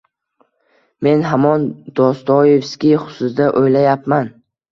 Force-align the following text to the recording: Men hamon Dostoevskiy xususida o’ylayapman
Men 1.07 1.19
hamon 1.31 1.67
Dostoevskiy 1.99 2.97
xususida 3.05 3.53
o’ylayapman 3.61 4.35